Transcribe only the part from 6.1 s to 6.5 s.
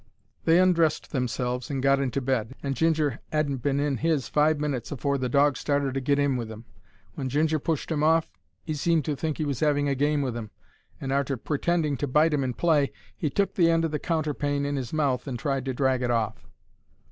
in